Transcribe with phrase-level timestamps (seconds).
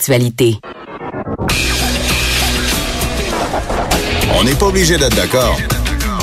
[0.00, 0.56] l'actualité.
[4.38, 5.58] On n'est pas obligé d'être d'accord,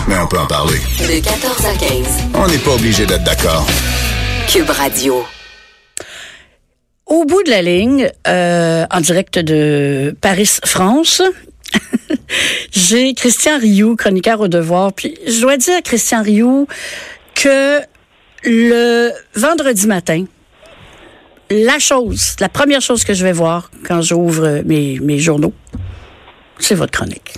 [0.07, 0.79] mais on peut en parler.
[0.99, 2.07] De 14 à 15.
[2.33, 3.67] On n'est pas obligé d'être d'accord.
[4.47, 5.23] Cube Radio.
[7.05, 11.21] Au bout de la ligne, euh, en direct de Paris-France,
[12.71, 14.91] j'ai Christian Rioux, chroniqueur au devoir.
[14.93, 16.67] Puis je dois dire, Christian Rioux,
[17.35, 17.79] que
[18.43, 20.25] le vendredi matin,
[21.49, 25.53] la chose, la première chose que je vais voir quand j'ouvre mes, mes journaux,
[26.59, 27.35] c'est votre chronique.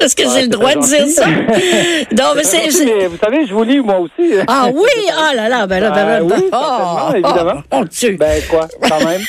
[0.00, 1.26] Est-ce que j'ai le droit de dire ça?
[1.26, 2.68] non, mais c'est.
[3.08, 4.32] Vous savez, je vous lis moi aussi.
[4.46, 4.88] Ah oui?
[5.16, 6.20] Ah là là, ben là, ben là.
[6.20, 7.62] Ben, oui, oh, évidemment.
[7.70, 8.16] Oh, mon Dieu.
[8.18, 9.22] Ben quoi, quand même.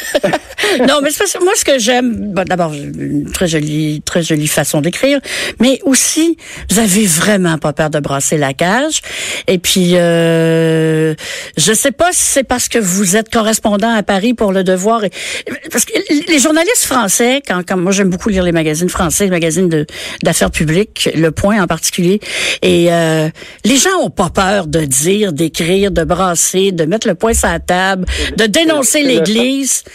[0.87, 4.21] non, mais c'est parce que moi, ce que j'aime, bon, d'abord, une très jolie, très
[4.21, 5.19] jolie façon d'écrire,
[5.59, 6.37] mais aussi,
[6.69, 9.01] vous avez vraiment pas peur de brasser la cage.
[9.47, 11.15] Et puis, euh,
[11.57, 15.03] je sais pas si c'est parce que vous êtes correspondant à Paris pour Le Devoir.
[15.03, 15.11] Et,
[15.71, 15.93] parce que
[16.27, 19.85] les journalistes français, quand, quand moi j'aime beaucoup lire les magazines français, les magazines
[20.23, 22.19] d'affaires public, Le Point en particulier.
[22.61, 23.29] Et euh,
[23.63, 27.47] les gens ont pas peur de dire, d'écrire, de brasser, de mettre le poing sur
[27.47, 29.85] la table, de dénoncer l'Église.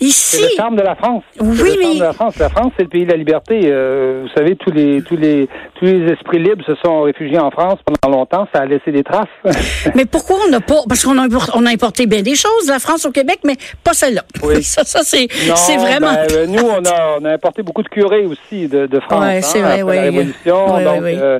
[0.00, 1.22] Ici, c'est le charme de la France.
[1.40, 2.38] Oui, le charme de la France.
[2.38, 3.60] La France, c'est le pays de la liberté.
[3.64, 7.50] Euh, vous savez, tous les tous les tous les esprits libres se sont réfugiés en
[7.50, 8.46] France pendant longtemps.
[8.54, 9.26] Ça a laissé des traces.
[9.94, 12.68] mais pourquoi on n'a pas Parce qu'on a importé, on a importé bien des choses,
[12.68, 14.22] la France au Québec, mais pas celle-là.
[14.42, 14.62] Oui.
[14.62, 16.12] ça, ça c'est c'est vraiment.
[16.12, 19.24] Ben, nous, on a on a importé beaucoup de curés aussi de, de France.
[19.24, 19.96] Ouais, c'est hein, vrai, oui.
[19.96, 20.94] La Révolution, oui, donc.
[21.02, 21.18] oui, oui.
[21.20, 21.38] Euh,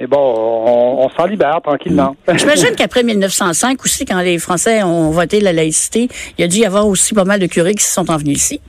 [0.00, 2.16] mais bon, on, on s'en libère tranquillement.
[2.34, 6.58] J'imagine qu'après 1905 aussi, quand les Français ont voté la laïcité, il y a dû
[6.58, 8.60] y avoir aussi pas mal de curés qui se sont envenus ici.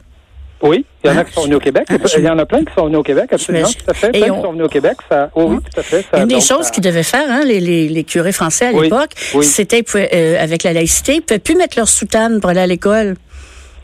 [0.61, 1.87] Oui, il y en a qui sont venus au Québec.
[1.89, 4.11] Il y en a plein qui sont venus au Québec, absolument, tout à fait.
[4.11, 4.35] Plein on...
[4.35, 6.05] qui sont venus au Québec, ça, oh, oui, tout à fait.
[6.11, 6.71] Ça, Une des donc, choses ça...
[6.71, 9.43] qu'ils devaient faire, hein, les, les, les, curés français à l'époque, oui.
[9.43, 12.67] c'était euh, avec la laïcité, ils ne pouvaient plus mettre leur soutane pour aller à
[12.67, 13.15] l'école,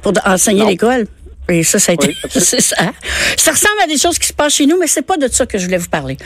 [0.03, 1.07] pour enseigner l'école.
[1.49, 2.45] Et ça, ça a été, Oui, absolument.
[2.49, 2.75] c'est ça.
[3.37, 5.45] Ça ressemble à des choses qui se passent chez nous, mais c'est pas de ça
[5.45, 6.17] que je voulais vous parler.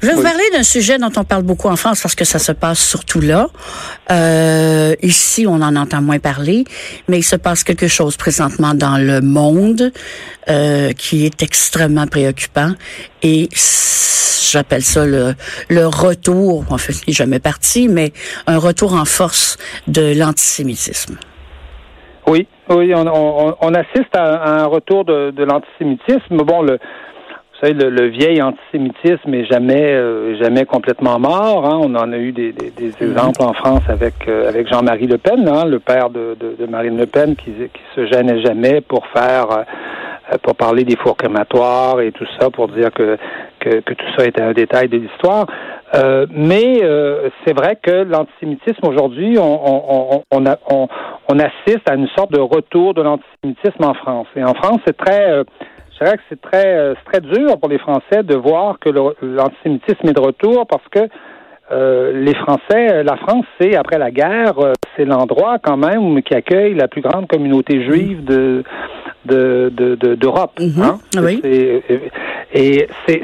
[0.00, 2.38] Je vais vous parler d'un sujet dont on parle beaucoup en France parce que ça
[2.38, 3.48] se passe surtout là.
[4.10, 6.64] Euh, ici, on en entend moins parler,
[7.08, 9.92] mais il se passe quelque chose présentement dans le monde
[10.48, 12.72] euh, qui est extrêmement préoccupant
[13.22, 13.48] et
[14.50, 15.34] j'appelle ça le,
[15.68, 18.12] le retour, en fait, il n'est jamais parti, mais
[18.46, 21.16] un retour en force de l'antisémitisme.
[22.30, 26.36] Oui, oui, on, on, on assiste à, un retour de, l'antisémitisme.
[26.44, 31.66] Bon, le, vous savez, le, vieil antisémitisme est jamais, euh, jamais complètement mort.
[31.66, 31.80] hein.
[31.82, 32.54] On en a eu des,
[33.00, 36.96] exemples en France avec euh, avec Jean-Marie Le Pen, hein, le père de, de, Marine
[36.96, 37.52] Le Pen, qui,
[37.96, 42.68] se gênait jamais pour faire, euh, pour parler des fours crématoires et tout ça, pour
[42.68, 43.18] dire que,
[43.58, 45.46] que tout ça était un détail de l'histoire.
[45.94, 51.94] Euh, mais euh, c'est vrai que l'antisémitisme aujourd'hui, on, on, on, a- on, assiste à
[51.94, 54.28] une sorte de retour de l'antisémitisme en France.
[54.36, 55.44] Et en France, c'est très, euh,
[55.92, 60.08] je dirais que c'est très, euh, très dur pour les Français de voir que l'antisémitisme
[60.08, 61.08] est de retour parce que
[61.72, 64.54] euh, les Français, la France, c'est après la guerre,
[64.96, 68.64] c'est l'endroit quand même qui accueille la plus grande communauté juive de
[69.26, 70.58] de de- de- d'Europe.
[70.60, 70.82] Mhm.
[70.82, 70.98] hein.
[71.22, 71.40] Oui.
[71.42, 71.82] C'est-
[72.52, 73.22] Et c'est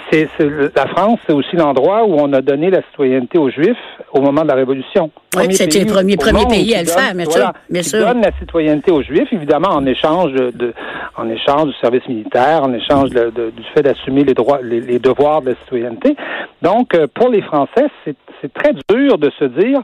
[0.77, 3.77] la France, c'est aussi l'endroit où on a donné la citoyenneté aux Juifs
[4.13, 5.11] au moment de la Révolution.
[5.37, 7.99] Oui, c'était le premier- premier pays à le faire, bien sûr, voilà, bien qui sûr.
[8.07, 10.73] donne la citoyenneté aux Juifs, évidemment en échange de,
[11.17, 14.81] en échange du service militaire, en échange de- de- du fait d'assumer les droits, les,
[14.81, 16.15] les devoirs de la citoyenneté.
[16.63, 19.81] Donc, euh, pour les Français, c'est c'est très dur de se dire.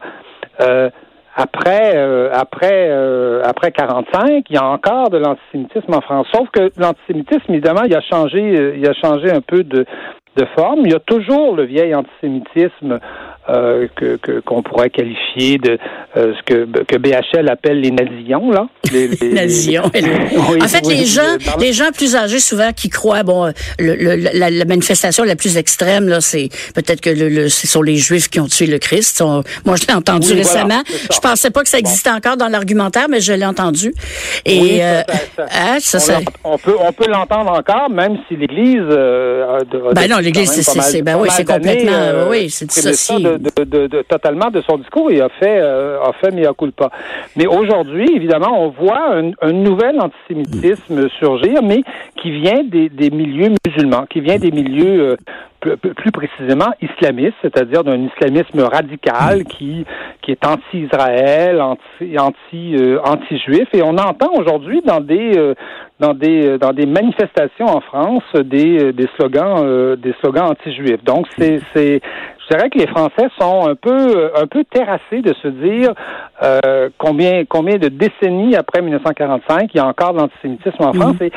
[0.60, 0.88] euh,
[1.34, 6.26] après euh, après euh, après 45, il y a encore de l'antisémitisme en France.
[6.32, 9.86] Sauf que l'antisémitisme, évidemment, il a changé, euh, il a changé un peu de
[10.36, 10.80] de forme.
[10.86, 12.98] Il y a toujours le vieil antisémitisme
[13.48, 15.76] euh, que qu'on pourrait qualifier de
[16.16, 18.66] euh, ce que que BHL appelle les nazillons là.
[18.92, 19.90] Les, les- Nazillons.
[19.94, 20.02] les-
[20.50, 23.50] Oui, en fait, oui, les gens, les gens plus âgés souvent qui croient, bon, euh,
[23.78, 27.66] le, le- la, la manifestation la plus extrême là, c'est peut-être que le, le- ce
[27.66, 29.20] sont les Juifs qui ont tué le Christ.
[29.22, 30.82] On- moi, je l'ai entendu Oui, voilà, récemment.
[30.86, 31.08] ça.
[31.12, 33.92] je pensais pas que ça existait encore dans l'argumentaire, mais je l'ai entendu.
[34.46, 34.80] Et
[35.36, 35.44] ça,
[35.80, 36.16] ça, ça.
[36.18, 38.82] hein, on, peut on peut l'entendre encore, même si l'Église.
[39.94, 40.50] Ben non, l'Église,
[40.82, 43.16] c'est- ben oui, c'est complètement- euh, oui, c'est dissocié.
[43.22, 46.52] de, de, de, de- totalement de son discours et a fait euh, a fait mea
[46.58, 46.90] culpa.
[47.36, 51.82] Mais aujourd'hui, évidemment, on voit un, un nouvel antisémitisme surgir, mais
[52.20, 55.16] qui vient des, des milieux musulmans, qui vient des milieux euh,
[55.62, 59.44] plus précisément islamiste, c'est-à-dire d'un islamisme radical mm.
[59.44, 59.84] qui
[60.20, 65.54] qui est anti-Israël, anti anti euh, anti-juif, et on entend aujourd'hui dans des euh,
[66.00, 71.02] dans des dans des manifestations en France des des slogans des slogans anti-juifs.
[71.04, 72.00] Donc c'est c'est
[72.38, 75.92] je dirais que les Français sont un peu un peu terrassés de se dire
[76.98, 81.24] combien combien de décennies après 1945 il y a encore de l'antisémitisme en France mm.
[81.24, 81.32] et,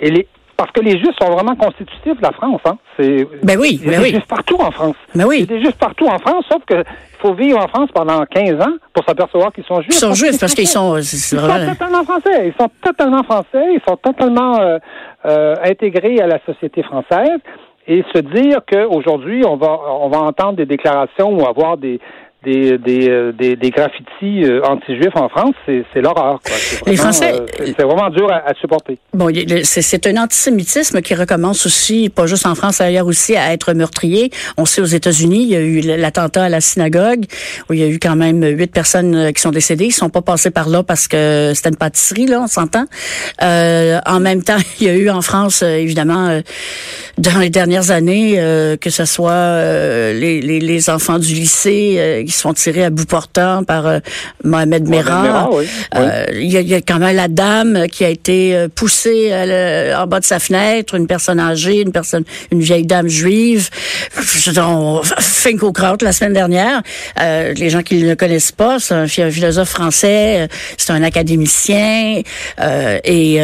[0.00, 0.28] et les
[0.58, 2.60] parce que les Juifs sont vraiment constitutifs de la France.
[2.64, 2.76] Hein.
[2.98, 4.96] C'est, ben oui, il y a ben des Juifs partout en France.
[5.14, 5.36] Ben oui.
[5.36, 6.82] Il y a des Juifs partout en France, sauf que
[7.20, 9.94] faut vivre en France pendant 15 ans pour s'apercevoir qu'ils sont Juifs.
[9.94, 10.96] Ils sont Juifs parce qu'ils sont...
[10.96, 12.48] ils sont totalement français.
[12.48, 13.72] Ils sont totalement français.
[13.72, 14.78] Ils sont totalement euh,
[15.26, 17.38] euh, intégrés à la société française.
[17.86, 22.00] Et se dire qu'aujourd'hui, on va, on va entendre des déclarations ou avoir des,
[22.44, 26.40] des, des, euh, des, des graffitis euh, anti-juifs en France, c'est l'horreur.
[26.86, 27.46] Les Français, euh,
[27.76, 28.96] c'est vraiment dur à, supporter.
[29.12, 29.28] Bon,
[29.64, 34.30] c'est un antisémitisme qui recommence aussi, pas juste en France, ailleurs aussi, à être meurtrier.
[34.56, 37.24] On sait aux États-Unis, il y a eu l'attentat à la synagogue
[37.68, 39.86] où il y a eu quand même huit personnes qui sont décédées.
[39.86, 42.84] Ils sont pas passés par là parce que c'était une pâtisserie, là, on s'entend.
[43.42, 46.40] Euh, en même temps, il y a eu en France, évidemment,
[47.18, 48.34] dans les dernières années,
[48.80, 53.06] que ce soit les, les, les, enfants du lycée qui se font tirer à bout
[53.06, 54.00] portant par euh,
[54.44, 55.48] Mohamed Merah.
[55.96, 59.32] Euh, il y, y, a quand même la dame qui a été euh, poussée
[59.96, 63.70] en bas de sa fenêtre, une personne âgée, une personne, une vieille dame juive.
[64.12, 66.82] Finko Kraut la semaine dernière.
[67.18, 72.22] les gens qui ne le connaissent pas, c'est un, philosophe français, c'est un académicien
[73.04, 73.40] et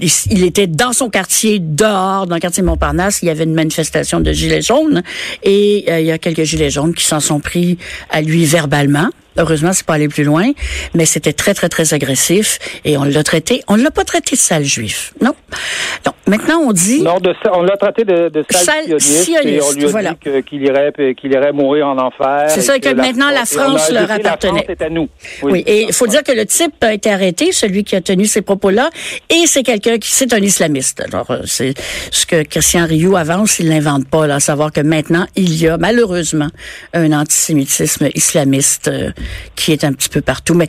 [0.00, 3.20] il, était dans son quartier, dehors, dans le quartier Montparnasse.
[3.22, 5.02] Il y avait une manifestation de gilets jaunes
[5.42, 7.77] et il y a quelques gilets jaunes qui s'en sont pris
[8.10, 9.08] à lui verbalement.
[9.36, 10.50] Heureusement, c'est pas allé plus loin,
[10.94, 13.62] mais c'était très, très, très agressif et on l'a traité.
[13.68, 15.12] On l'a pas traité de sale juif.
[15.22, 15.34] Non?
[16.04, 17.02] Donc, maintenant, on dit.
[17.02, 20.10] Non, de, on l'a traité de, de sale, sioniste, et on lui a voilà.
[20.12, 22.44] dit qu'il irait, qu'il irait mourir en enfer.
[22.48, 24.64] C'est ça, que, maintenant, la France leur appartenait.
[24.68, 25.08] La France à nous.
[25.42, 28.26] Oui, et il faut dire que le type a été arrêté, celui qui a tenu
[28.26, 28.90] ces propos-là,
[29.30, 31.02] et c'est quelqu'un qui, c'est un islamiste.
[31.12, 31.74] Alors, euh, c'est
[32.10, 35.68] ce que Christian Rioux avance, il l'invente pas, là, à savoir que maintenant, il y
[35.68, 36.48] a, malheureusement,
[36.92, 39.10] un antisémitisme islamiste euh,
[39.56, 40.54] qui est un petit peu partout.
[40.54, 40.66] Mais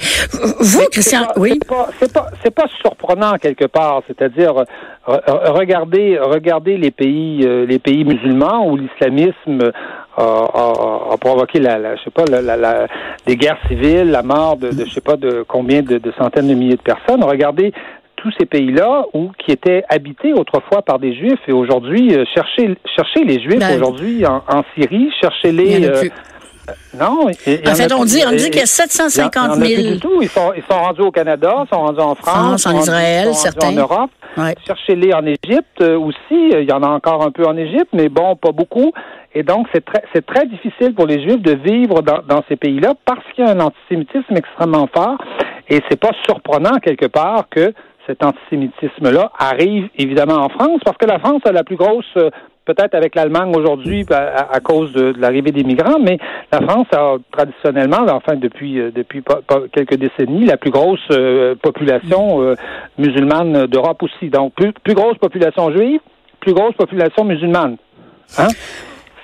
[0.59, 1.59] vous, Christian, oui?
[1.99, 4.03] C'est pas, c'est pas, surprenant quelque part.
[4.07, 4.63] C'est-à-dire,
[5.09, 9.71] regardez, regardez les pays, euh, les pays musulmans où l'islamisme
[10.17, 12.87] a, provoqué la, je sais pas, la, la,
[13.25, 16.47] des guerres civiles, la mort de, de je sais pas de combien de, de centaines
[16.47, 17.23] de milliers de personnes.
[17.23, 17.73] Regardez
[18.17, 22.77] tous ces pays-là où qui étaient habités autrefois par des Juifs et aujourd'hui euh, cherchez
[22.97, 25.89] cherchez les Juifs ben, aujourd'hui en, en, Syrie, cherchez-les
[26.97, 27.27] non.
[27.27, 29.65] en fait, on dit, on dit qu'il y a 750 000.
[29.65, 30.21] Il du tout.
[30.21, 33.69] Ils sont, ils sont rendus au Canada, ils sont rendus en France, en Israël, certains.
[33.69, 34.11] En Europe.
[34.65, 36.17] Cherchez-les en Égypte euh, aussi.
[36.31, 38.91] Il y en a encore un peu en Égypte, mais bon, pas beaucoup.
[39.33, 42.55] Et donc, c'est très, c'est très difficile pour les Juifs de vivre dans, dans ces
[42.55, 45.17] pays-là parce qu'il y a un antisémitisme extrêmement fort.
[45.69, 47.73] Et c'est pas surprenant quelque part que
[48.07, 52.31] cet antisémitisme-là arrive évidemment en France parce que la France a la plus grosse euh,
[52.73, 56.19] peut-être avec l'Allemagne aujourd'hui à, cause de, l'arrivée des migrants, mais
[56.51, 59.23] la France a traditionnellement, enfin depuis euh, depuis
[59.73, 62.55] quelques décennies, la plus grosse euh, population euh,
[62.97, 64.29] musulmane d'Europe aussi.
[64.29, 65.99] Donc plus, plus grosse population juive,
[66.41, 67.77] plus grosse population musulmane.
[68.37, 68.49] Hein?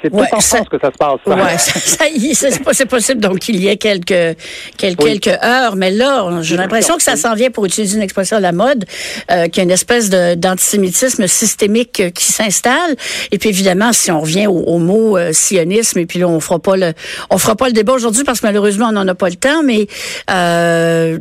[0.05, 1.19] C'est tout en France que ça se passe.
[1.25, 3.21] Ouais, c'est possible.
[3.21, 4.37] Donc qu'il y ait quelques,
[4.77, 8.39] quelques, heures, mais là, j'ai l'impression que ça s'en vient pour utiliser une expression à
[8.39, 8.85] la mode,
[9.31, 12.95] euh, qu'il y a une espèce d'antisémitisme systémique euh, qui s'installe.
[13.31, 16.59] Et puis évidemment, si on revient au, mot euh, sionisme, et puis là, on fera
[16.59, 16.93] pas le,
[17.29, 19.63] on fera pas le débat aujourd'hui parce que malheureusement, on n'en a pas le temps,
[19.63, 19.87] mais
[20.29, 21.17] euh,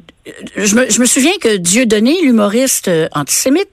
[0.57, 3.73] je me, je me, souviens que Dieudonné, l'humoriste euh, antisémite,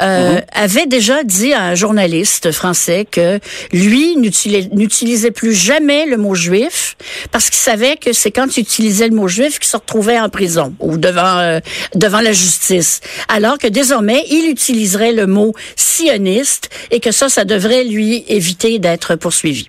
[0.00, 0.44] euh, mm-hmm.
[0.52, 3.38] avait déjà dit à un journaliste français que
[3.72, 6.96] lui n'utilisait plus jamais le mot juif
[7.30, 10.28] parce qu'il savait que c'est quand il utilisait le mot juif qu'il se retrouvait en
[10.28, 11.60] prison ou devant euh,
[11.94, 13.00] devant la justice.
[13.28, 18.78] Alors que désormais, il utiliserait le mot sioniste et que ça, ça devrait lui éviter
[18.80, 19.68] d'être poursuivi.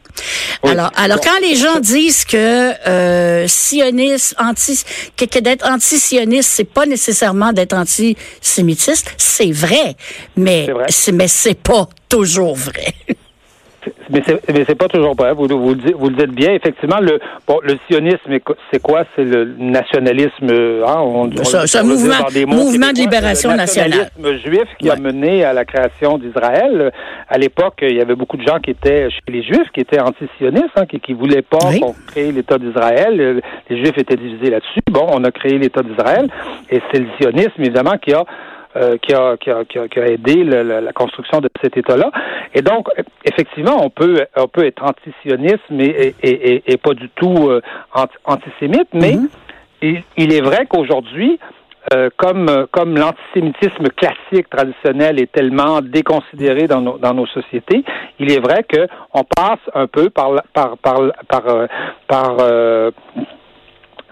[0.63, 4.83] Alors, alors quand les gens disent que euh, sioniste, anti,
[5.17, 9.95] que, d'être anti-sioniste, c'est pas nécessairement d'être antisémitiste, c'est vrai,
[10.35, 12.93] mais c'est mais c'est pas toujours vrai.
[14.13, 15.34] Mais c'est, mais c'est pas toujours vrai.
[15.34, 16.53] Vous, vous, vous, le dites bien.
[16.53, 18.39] Effectivement, le, bon, le sionisme,
[18.72, 19.05] c'est quoi?
[19.15, 20.50] C'est le nationalisme.
[20.88, 22.15] Hein, c'est un mouvement,
[22.48, 24.12] mouvement de libération nationale.
[24.17, 26.91] Le nationalisme juif qui a mené à la création d'Israël.
[27.27, 30.00] À l'époque, il y avait beaucoup de gens qui étaient chez les Juifs, qui étaient
[30.00, 33.41] anti-sionistes, hein, qui, qui voulaient pas qu'on crée l'État d'Israël.
[33.70, 34.82] Les Juifs étaient divisés là-dessus.
[34.91, 36.29] Bon, on a créé l'État d'Israël.
[36.70, 38.24] Et c'est le sionisme, évidemment, qui a
[38.75, 42.09] euh, qui, a, qui, a, qui, a, aidé la construction de cet État-là.
[42.55, 42.87] Et donc,
[43.23, 47.61] effectivement, on peut, on peut être antisioniste, mais et, et, pas du tout euh,
[48.25, 49.29] antisémite, mais mm-hmm.
[49.83, 51.39] il, il, est vrai qu'aujourd'hui,
[51.93, 57.83] euh, comme comme l'antisémitisme classique traditionnel est tellement déconsidéré dans nos dans nos sociétés,
[58.19, 61.67] il est vrai que on passe un peu par par par par
[62.07, 62.91] par, par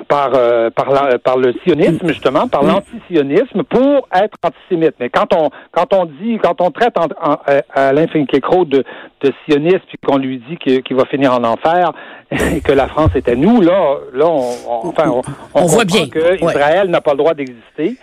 [0.07, 4.95] par, euh, par, la, par le sionisme, justement, par l'antisionisme pour être antisémite.
[4.99, 7.37] Mais quand on quand on dit, quand on traite en, en,
[7.73, 8.83] Alain Finkielkraut de,
[9.21, 11.91] de sioniste, puis qu'on lui dit qu'il va finir en enfer
[12.31, 15.21] et que la France est à nous, là, là on, enfin, on,
[15.53, 17.97] on voit bien que Israël n'a pas le droit d'exister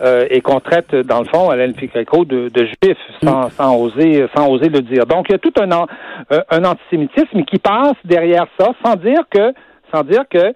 [0.00, 3.50] euh, et qu'on traite, dans le fond, Alain Finkielkraut de, de juif sans, mm.
[3.50, 5.06] sans, oser sans oser le dire.
[5.06, 5.70] Donc, il y a tout un,
[6.32, 9.52] euh, un antisémitisme qui passe derrière ça sans dire que
[9.92, 10.54] sans dire que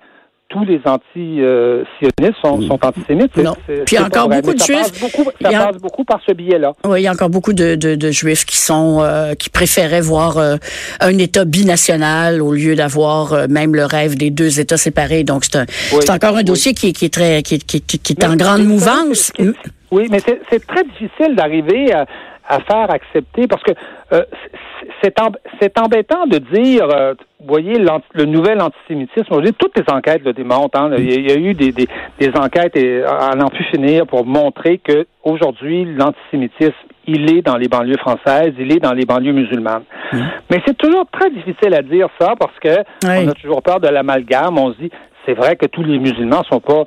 [0.53, 3.37] tous les anti-sionistes sont, sont, antisémites.
[3.39, 3.55] Non.
[3.67, 5.01] Puis il y a encore beaucoup de juifs.
[5.01, 6.73] Beaucoup, ça passe beaucoup par ce biais-là.
[6.85, 10.03] Oui, il y a encore beaucoup de, de, de juifs qui sont euh, qui préféraient
[10.03, 10.57] voir euh,
[11.01, 15.25] un État binational au lieu d'avoir euh, même le rêve des deux États séparés.
[15.25, 18.65] Donc c'est encore un dossier qui, qui, est très qui, qui, qui est en grande
[18.65, 19.33] mouvance.
[19.91, 22.07] oui, mais c'est très difficile d'arriver à,
[22.53, 23.73] à, faire accepter parce que
[25.03, 29.27] c'est embêtant de dire, euh, vous voyez, le nouvel antisémitisme.
[29.31, 30.79] Aujourd'hui, toutes les enquêtes le démontrent.
[30.79, 34.25] Hein, il, y a, eu des, des, des enquêtes et à n'en plus finir pour
[34.25, 36.75] montrer que aujourd'hui, l'antisémitisme,
[37.07, 39.83] il est dans les banlieues françaises, il est dans les banlieues musulmanes.
[40.13, 40.19] Mmh.
[40.51, 43.89] Mais c'est toujours très difficile à dire ça parce que on a toujours peur de
[43.89, 44.59] l'amalgame.
[44.59, 44.91] On se dit,
[45.27, 46.85] c'est vrai que tous les musulmans sont pas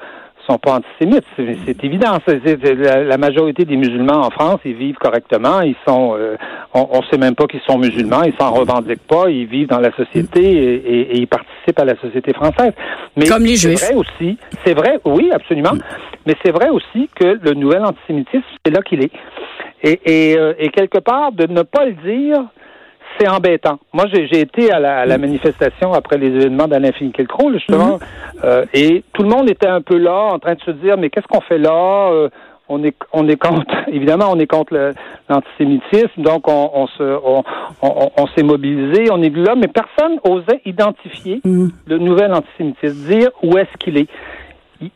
[0.48, 2.18] sont pas antisémites, c'est évident.
[2.28, 5.62] la, majorité des musulmans en France, ils vivent correctement.
[5.62, 6.36] Ils sont, euh,
[6.74, 8.24] on, ne sait même pas qu'ils sont musulmans.
[8.24, 9.30] Ils s'en revendiquent pas.
[9.30, 12.74] Ils vivent dans la société et, ils participent à la société française.
[13.16, 13.80] Mais comme les Juifs.
[13.80, 14.38] C'est vrai aussi.
[14.66, 15.74] C'est vrai, oui, absolument.
[15.74, 15.82] Mm.
[16.26, 19.12] Mais c'est vrai aussi que le nouvel antisémitisme, c'est là qu'il est.
[19.84, 22.44] Et, et, euh, et quelque part, de ne pas le dire,
[23.18, 23.80] c'est embêtant.
[23.94, 28.00] Moi, j'ai été à la, à la, manifestation après les événements d'Alain Finkielkraut, justement, mhm.
[28.44, 31.10] euh, et tout le monde était un peu là, en train de se dire, mais
[31.10, 32.10] qu'est-ce qu'on fait là?
[32.12, 32.30] Euh,
[32.68, 34.94] on est, on est contre, évidemment, on est contre
[35.30, 37.44] l'antisémitisme, donc on, on se, on,
[37.82, 41.72] on, s'est mobilisé, on est là, mais personne osait identifier mhm.
[41.88, 44.08] le nouvel antisémitisme, dire où est-ce qu'il est.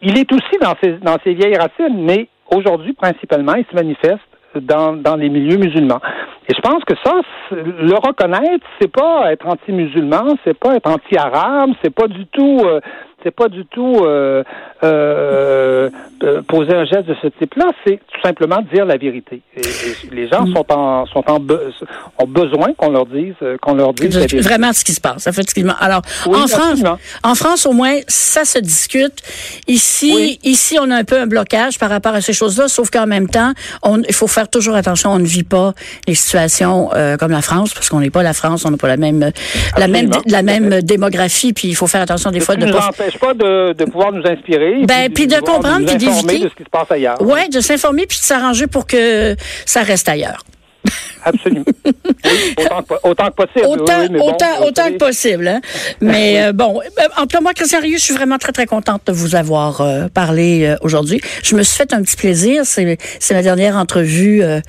[0.01, 4.19] Il est aussi dans ses, dans ses vieilles racines, mais aujourd'hui, principalement, il se manifeste
[4.55, 6.01] dans, dans les milieux musulmans.
[6.49, 7.13] Et je pense que ça,
[7.51, 12.81] le reconnaître, c'est pas être anti-musulman, c'est pas être anti-arabe, c'est pas du tout euh,
[13.23, 14.43] c'est pas du tout euh,
[14.83, 15.89] euh,
[16.23, 19.41] euh, poser un geste de ce type-là, c'est tout simplement dire la vérité.
[19.55, 19.61] Et,
[20.11, 20.53] les gens mm.
[20.53, 21.39] sont en sont en
[22.17, 24.39] ont besoin qu'on leur dise qu'on leur dise la vérité.
[24.39, 25.73] vraiment ce qui se passe effectivement.
[25.79, 26.83] Alors en France,
[27.23, 29.21] en France au moins ça se discute.
[29.67, 33.07] Ici ici on a un peu un blocage par rapport à ces choses-là, sauf qu'en
[33.07, 35.11] même temps on, il faut faire toujours attention.
[35.11, 35.73] On ne vit pas
[36.07, 38.97] les situations comme la France parce qu'on n'est pas la France, on n'a pas la
[38.97, 39.31] même
[39.77, 43.33] la même la même démographie, puis il faut faire attention des fois de pas pas
[43.33, 44.85] de, de, pouvoir nous inspirer.
[44.85, 46.39] Ben, puis de, de comprendre, puis d'éviter.
[46.39, 47.21] de ce qui se passe ailleurs.
[47.21, 49.35] Ouais, de s'informer puis de s'arranger pour que
[49.65, 50.43] ça reste ailleurs.
[51.23, 51.65] Absolument.
[52.57, 53.65] autant, que, autant, que, possible.
[53.65, 55.47] Autant, oui, autant, autant que possible.
[55.47, 55.61] Hein?
[56.01, 58.65] Mais euh, bon, euh, en tout cas, moi, Christian Rieu, je suis vraiment très, très
[58.65, 61.21] contente de vous avoir euh, parlé euh, aujourd'hui.
[61.43, 62.63] Je me suis fait un petit plaisir.
[62.65, 64.61] C'est, c'est ma dernière entrevue euh,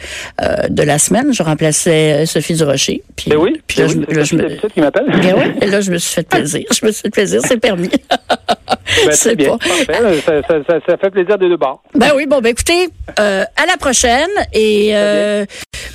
[0.69, 1.33] de la semaine.
[1.33, 3.03] Je remplaçais Sophie Durocher.
[3.17, 4.69] Puis, ben oui, puis là, je, là, je me...
[4.69, 5.07] qui m'appelle.
[5.07, 6.65] Ben oui, et là, je me suis fait plaisir.
[6.73, 7.91] Je me suis fait plaisir, c'est permis.
[9.07, 10.21] Ben, c'est bien, parfait.
[10.27, 11.83] Ça, ça, ça, ça, fait plaisir de deux bords.
[11.95, 14.93] Ben oui, bon, ben écoutez, à la prochaine et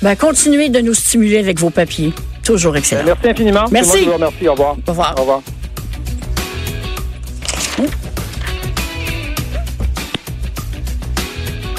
[0.02, 2.12] ben, continuez de nous stimuler avec vos papiers.
[2.44, 3.02] Toujours excellent.
[3.04, 3.64] Merci infiniment.
[3.70, 4.06] Merci.
[4.06, 4.76] Moi, Au revoir.
[4.86, 5.14] Au revoir.
[5.16, 5.42] Au revoir.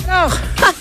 [0.09, 0.71] Alors, ah,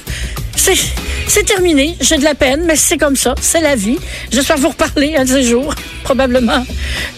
[0.57, 1.97] c'est terminé.
[2.00, 3.35] J'ai de la peine, mais c'est comme ça.
[3.40, 3.99] C'est la vie.
[4.31, 5.75] J'espère vous reparler un de ces jours,
[6.05, 6.64] probablement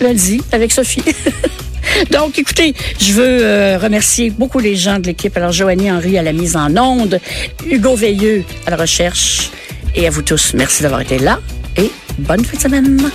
[0.00, 1.02] lundi, avec Sophie.
[2.10, 5.36] Donc, écoutez, je veux euh, remercier beaucoup les gens de l'équipe.
[5.36, 7.20] Alors, Joanie Henry à la mise en onde,
[7.66, 9.50] Hugo Veilleux à la recherche,
[9.94, 11.40] et à vous tous, merci d'avoir été là
[11.76, 13.10] et bonne fin de semaine.